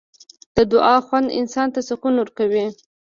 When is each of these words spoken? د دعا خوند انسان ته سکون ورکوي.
د 0.55 0.57
دعا 0.73 0.95
خوند 1.05 1.35
انسان 1.39 1.67
ته 1.75 1.79
سکون 1.89 2.13
ورکوي. 2.17 2.65